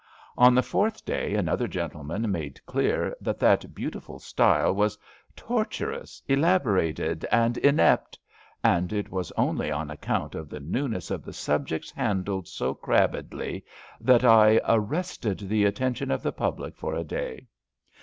On 0.35 0.55
the 0.55 0.63
fourth 0.63 1.05
day 1.05 1.35
another 1.35 1.67
gentle 1.67 2.03
man 2.03 2.31
made 2.31 2.59
clear 2.65 3.15
that 3.21 3.37
that 3.39 3.75
beautiful 3.75 4.17
style 4.17 4.73
was 4.73 4.97
tortuous, 5.35 6.23
elaborated 6.27 7.23
and 7.31 7.55
inept," 7.59 8.17
and 8.63 8.91
it 8.91 9.11
was 9.11 9.31
only 9.33 9.71
on 9.71 9.91
account 9.91 10.33
of 10.33 10.49
the 10.49 10.59
^' 10.59 10.67
newness 10.67 11.11
of 11.11 11.23
the 11.23 11.33
subjects 11.33 11.91
handled 11.91 12.47
so 12.47 12.73
crabbedly" 12.73 13.63
that 14.01 14.23
I 14.25 14.55
^^ 14.55 14.61
arrested 14.67 15.37
the 15.41 15.65
atten 15.67 15.93
tion 15.93 16.09
of 16.09 16.23
the 16.23 16.33
public 16.33 16.77
for 16.77 16.95
a 16.95 17.03
day. 17.03 17.47